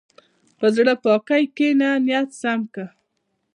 [0.59, 2.87] په زړه پاکۍ کښېنه، نیت سم کړه.